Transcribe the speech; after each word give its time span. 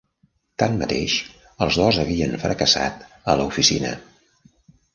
Tanmateix, 0.61 1.17
els 1.67 1.77
dos 1.81 2.01
havien 2.05 2.35
fracassat 2.47 3.07
a 3.35 3.39
la 3.43 3.49
oficina. 3.53 3.95